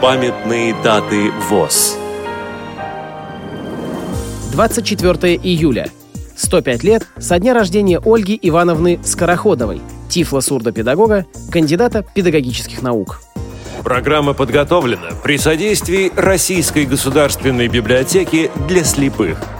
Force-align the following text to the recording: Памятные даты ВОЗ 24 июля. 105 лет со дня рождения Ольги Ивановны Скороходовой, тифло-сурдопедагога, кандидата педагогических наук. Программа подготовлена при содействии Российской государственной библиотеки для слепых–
Памятные 0.00 0.74
даты 0.82 1.30
ВОЗ 1.50 1.98
24 4.50 5.36
июля. 5.36 5.90
105 6.36 6.84
лет 6.84 7.06
со 7.18 7.38
дня 7.38 7.52
рождения 7.52 8.00
Ольги 8.02 8.38
Ивановны 8.40 8.98
Скороходовой, 9.04 9.82
тифло-сурдопедагога, 10.08 11.26
кандидата 11.50 12.02
педагогических 12.02 12.80
наук. 12.80 13.20
Программа 13.84 14.32
подготовлена 14.32 15.10
при 15.22 15.36
содействии 15.36 16.10
Российской 16.16 16.86
государственной 16.86 17.68
библиотеки 17.68 18.50
для 18.68 18.84
слепых– 18.84 19.38